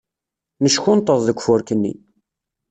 Neckunṭeḍ 0.63 1.19
deg 1.23 1.37
ufurk-nni. 1.39 1.93